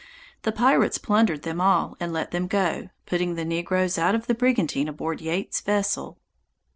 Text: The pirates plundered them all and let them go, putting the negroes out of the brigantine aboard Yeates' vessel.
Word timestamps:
The 0.41 0.51
pirates 0.51 0.97
plundered 0.97 1.43
them 1.43 1.61
all 1.61 1.95
and 1.99 2.11
let 2.11 2.31
them 2.31 2.47
go, 2.47 2.89
putting 3.05 3.35
the 3.35 3.45
negroes 3.45 3.99
out 3.99 4.15
of 4.15 4.25
the 4.25 4.33
brigantine 4.33 4.87
aboard 4.87 5.21
Yeates' 5.21 5.61
vessel. 5.61 6.17